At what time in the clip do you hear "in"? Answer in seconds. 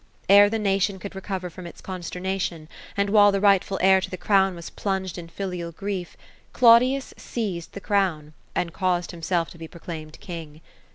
5.15-5.27